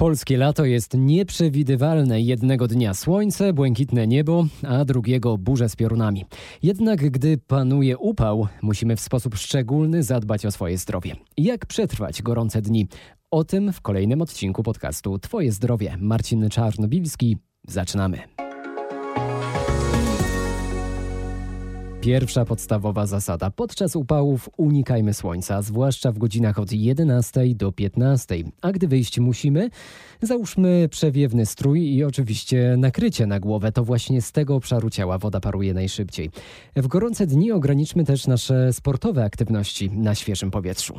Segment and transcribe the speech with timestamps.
[0.00, 2.20] Polskie lato jest nieprzewidywalne.
[2.20, 6.24] Jednego dnia słońce, błękitne niebo, a drugiego burze z piorunami.
[6.62, 11.16] Jednak gdy panuje upał, musimy w sposób szczególny zadbać o swoje zdrowie.
[11.36, 12.88] Jak przetrwać gorące dni?
[13.30, 15.96] O tym w kolejnym odcinku podcastu Twoje zdrowie.
[16.00, 17.36] Marcin Czarnobilski.
[17.68, 18.39] Zaczynamy.
[22.00, 23.50] Pierwsza podstawowa zasada.
[23.50, 28.34] Podczas upałów unikajmy słońca, zwłaszcza w godzinach od 11 do 15.
[28.60, 29.70] A gdy wyjść musimy,
[30.22, 33.72] załóżmy przewiewny strój i oczywiście nakrycie na głowę.
[33.72, 36.30] To właśnie z tego obszaru ciała woda paruje najszybciej.
[36.76, 40.94] W gorące dni ograniczmy też nasze sportowe aktywności na świeżym powietrzu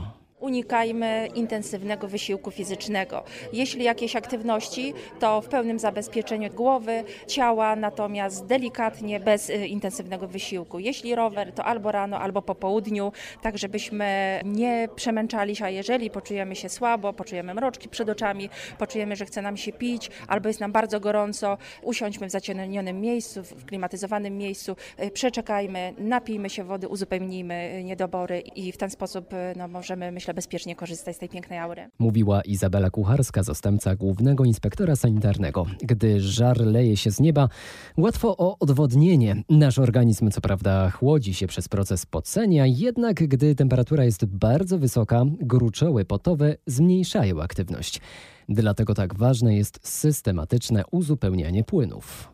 [0.52, 3.24] unikajmy intensywnego wysiłku fizycznego.
[3.54, 10.80] Jeśli jakieś aktywności, to w pełnym zabezpieczeniu głowy, ciała, natomiast delikatnie, bez y, intensywnego wysiłku.
[10.80, 13.12] Jeśli rower, to albo rano, albo po południu,
[13.42, 19.16] tak żebyśmy nie przemęczali się, a jeżeli poczujemy się słabo, poczujemy mroczki przed oczami, poczujemy,
[19.16, 23.66] że chce nam się pić, albo jest nam bardzo gorąco, usiądźmy w zacienionym miejscu, w
[23.66, 29.68] klimatyzowanym miejscu, y, przeczekajmy, napijmy się wody, uzupełnijmy y, niedobory i w ten sposób no,
[29.68, 31.90] możemy, myślę, bezpiecznie korzystać z tej pięknej aury.
[32.00, 35.66] Mówiła Izabela Kucharska, zastępca głównego inspektora sanitarnego.
[35.82, 37.50] Gdy żar leje się z nieba,
[37.98, 39.44] łatwo o odwodnienie.
[39.50, 45.26] Nasz organizm co prawda chłodzi się przez proces pocenia, jednak gdy temperatura jest bardzo wysoka,
[45.42, 48.02] gruczoły potowe zmniejszają aktywność.
[48.50, 52.32] Dlatego tak ważne jest systematyczne uzupełnianie płynów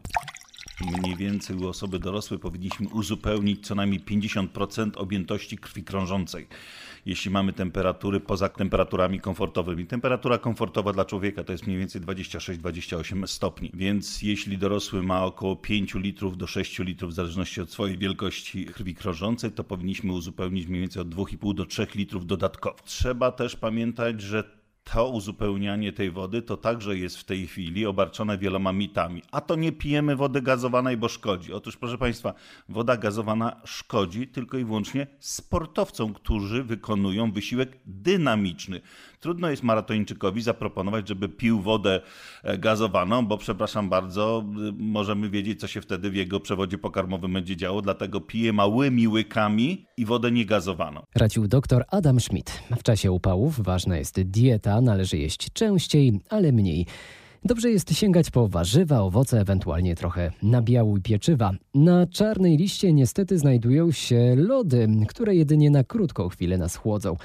[0.85, 6.47] mniej więcej u osoby dorosłej powinniśmy uzupełnić co najmniej 50% objętości krwi krążącej.
[7.05, 9.85] Jeśli mamy temperatury poza temperaturami komfortowymi.
[9.85, 15.55] Temperatura komfortowa dla człowieka to jest mniej więcej 26-28 stopni, więc jeśli dorosły ma około
[15.55, 20.67] 5 litrów do 6 litrów w zależności od swojej wielkości krwi krążącej, to powinniśmy uzupełnić
[20.67, 22.77] mniej więcej od 2,5 do 3 litrów dodatkowo.
[22.85, 24.56] Trzeba też pamiętać, że
[24.93, 29.21] to uzupełnianie tej wody to także jest w tej chwili obarczone wieloma mitami.
[29.31, 31.53] A to nie pijemy wody gazowanej, bo szkodzi.
[31.53, 32.33] Otóż, proszę Państwa,
[32.69, 38.81] woda gazowana szkodzi tylko i wyłącznie sportowcom, którzy wykonują wysiłek dynamiczny.
[39.19, 42.01] Trudno jest maratończykowi zaproponować, żeby pił wodę
[42.43, 44.43] e, gazowaną, bo przepraszam bardzo,
[44.77, 49.85] możemy wiedzieć, co się wtedy w jego przewodzie pokarmowym będzie działo, dlatego pije małymi łykami
[49.97, 51.01] i wodę niegazowaną.
[51.15, 52.63] Radził dr Adam Schmidt.
[52.77, 56.85] W czasie upałów ważna jest dieta, należy jeść częściej, ale mniej.
[57.45, 61.51] Dobrze jest sięgać po warzywa, owoce, ewentualnie trochę nabiału i pieczywa.
[61.73, 67.15] Na czarnej liście niestety znajdują się lody, które jedynie na krótką chwilę nas chłodzą.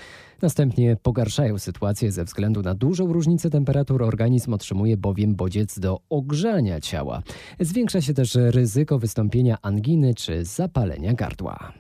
[0.43, 4.03] Następnie pogarszają sytuację ze względu na dużą różnicę temperatur.
[4.03, 7.23] Organizm otrzymuje bowiem bodziec do ogrzania ciała.
[7.61, 11.73] Zwiększa się też ryzyko wystąpienia anginy czy zapalenia gardła.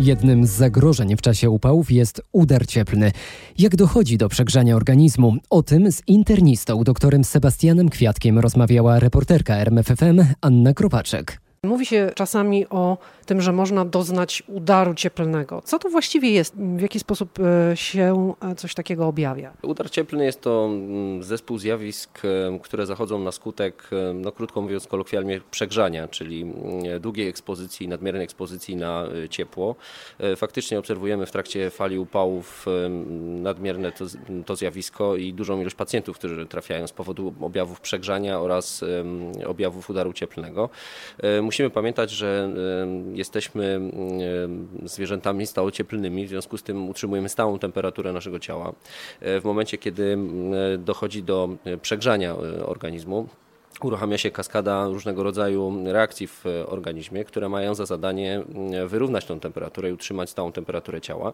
[0.00, 3.12] Jednym z zagrożeń w czasie upałów jest udar cieplny.
[3.58, 5.36] Jak dochodzi do przegrzania organizmu?
[5.50, 11.41] O tym z internistą, doktorem Sebastianem Kwiatkiem rozmawiała reporterka RMFFM Anna Kropaczek.
[11.66, 15.62] Mówi się czasami o tym, że można doznać udaru cieplnego.
[15.64, 16.54] Co to właściwie jest?
[16.56, 19.52] W jaki sposób e, się e, coś takiego objawia?
[19.62, 24.86] Udar cieplny jest to mm, zespół zjawisk, e, które zachodzą na skutek, no krótko mówiąc
[24.86, 29.74] kolokwialnie, przegrzania, czyli mm, długiej ekspozycji, nadmiernej ekspozycji na ciepło.
[30.36, 32.66] Faktycznie obserwujemy w trakcie fali upałów
[33.18, 34.04] nadmierne to,
[34.46, 38.84] to zjawisko i dużą ilość pacjentów, którzy trafiają z powodu objawów przegrzania oraz
[39.46, 40.70] objawów udaru cieplnego.
[41.52, 42.50] Musimy pamiętać, że
[43.14, 43.80] jesteśmy
[44.84, 48.72] zwierzętami stałocieplnymi, w związku z tym utrzymujemy stałą temperaturę naszego ciała.
[49.20, 50.18] E, w momencie, kiedy
[50.78, 51.48] dochodzi do
[51.82, 53.28] przegrzania e, organizmu,
[53.84, 59.40] uruchamia się kaskada różnego rodzaju reakcji w organizmie, które mają za zadanie mm, wyrównać tą
[59.40, 61.32] temperaturę i utrzymać stałą temperaturę ciała.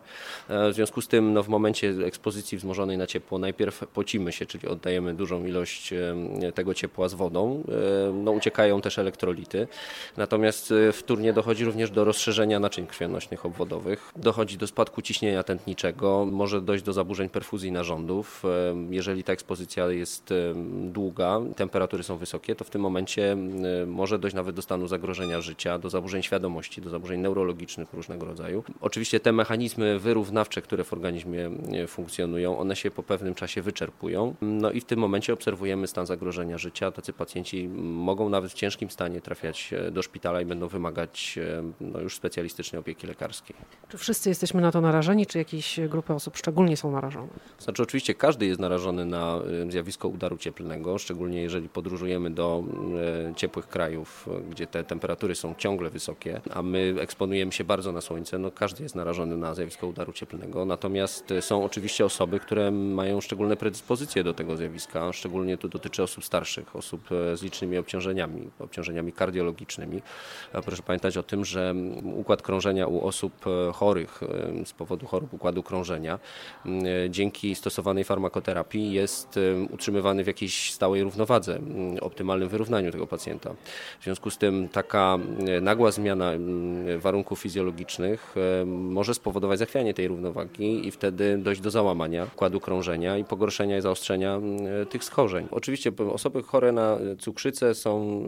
[0.48, 4.46] E, w związku z tym no, w momencie ekspozycji wzmożonej na ciepło najpierw pocimy się,
[4.46, 7.62] czyli oddajemy dużą ilość e, tego ciepła z wodą.
[8.08, 9.68] E, no, uciekają też elektrolity.
[10.16, 14.12] Natomiast wtórnie dochodzi również do rozszerzenia naczyń krwionośnych obwodowych.
[14.16, 18.42] Dochodzi do spadku ciśnienia tętniczego, może dojść do zaburzeń perfuzji narządów.
[18.90, 20.34] Jeżeli ta ekspozycja jest
[20.82, 23.36] długa, temperatury są wysokie, wysokie, to w tym momencie
[23.86, 28.64] może dojść nawet do stanu zagrożenia życia, do zaburzeń świadomości, do zaburzeń neurologicznych różnego rodzaju.
[28.80, 31.50] Oczywiście te mechanizmy wyrównawcze, które w organizmie
[31.88, 34.34] funkcjonują, one się po pewnym czasie wyczerpują.
[34.42, 36.90] No i w tym momencie obserwujemy stan zagrożenia życia.
[36.90, 41.38] Tacy pacjenci mogą nawet w ciężkim stanie trafiać y, do szpitala i będą wymagać
[41.80, 43.56] no, już specjalistycznej opieki lekarskiej.
[43.88, 47.28] Czy wszyscy jesteśmy na to narażeni, czy jakieś grupy osób szczególnie są narażone?
[47.58, 52.64] Znaczy oczywiście każdy jest narażony na zjawisko udaru cieplnego, szczególnie jeżeli podróżujemy do
[53.36, 58.38] ciepłych krajów, gdzie te temperatury są ciągle wysokie, a my eksponujemy się bardzo na słońce,
[58.38, 60.64] no każdy jest narażony na zjawisko udaru cieplnego.
[60.64, 66.24] Natomiast są oczywiście osoby, które mają szczególne predyspozycje do tego zjawiska, szczególnie to dotyczy osób
[66.24, 70.02] starszych, osób z licznymi obciążeniami, obciążeniami kardiologicznymi.
[70.64, 71.74] Proszę pamiętać o tym, że
[72.16, 73.32] układ krążenia u osób
[73.74, 74.20] chorych
[74.64, 76.18] z powodu chorób układu krążenia
[77.10, 79.38] dzięki stosowanej farmakoterapii jest
[79.70, 81.58] utrzymywany w jakiejś stałej równowadze,
[82.08, 83.54] optymalnym wyrównaniu tego pacjenta.
[84.00, 85.18] W związku z tym taka
[85.60, 86.32] nagła zmiana
[86.98, 88.34] warunków fizjologicznych
[88.66, 93.80] może spowodować zachwianie tej równowagi i wtedy dojść do załamania układu krążenia i pogorszenia i
[93.80, 94.40] zaostrzenia
[94.90, 95.48] tych schorzeń.
[95.50, 98.26] Oczywiście osoby chore na cukrzycę są,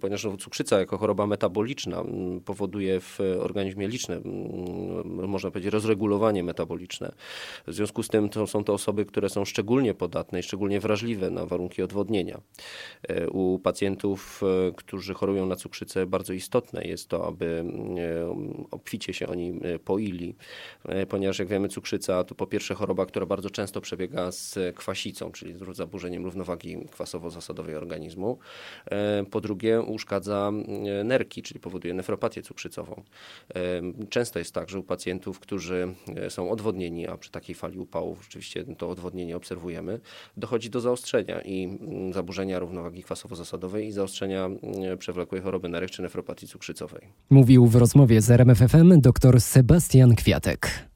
[0.00, 2.04] ponieważ cukrzyca jako choroba metaboliczna
[2.44, 4.20] powoduje w organizmie liczne,
[5.04, 7.12] można powiedzieć, rozregulowanie metaboliczne.
[7.66, 11.30] W związku z tym to są to osoby, które są szczególnie podatne i szczególnie wrażliwe
[11.30, 12.40] na warunki odwodnienia.
[13.08, 17.64] E, u pacjentów, e, którzy chorują na cukrzycę, bardzo istotne jest to, aby
[17.98, 20.34] e, obficie się oni poili,
[21.08, 25.54] ponieważ jak wiemy, cukrzyca to po pierwsze choroba, która bardzo często przebiega z kwasicą, czyli
[25.54, 28.38] z zaburzeniem równowagi kwasowo-zasadowej organizmu.
[29.30, 30.52] Po drugie, uszkadza
[31.04, 33.02] nerki, czyli powoduje nefropatię cukrzycową.
[34.10, 35.94] Często jest tak, że u pacjentów, którzy
[36.28, 40.00] są odwodnieni, a przy takiej fali upałów rzeczywiście to odwodnienie obserwujemy,
[40.36, 41.78] dochodzi do zaostrzenia i
[42.12, 47.02] zaburzenia równowagi kwasowo-zasadowej i zaostrzenia mm, przewlekłej choroby nerek czy nefropatii cukrzycowej.
[47.30, 50.88] Mówił w rozmowie z RMFFM dr Sebastian Kwiatek.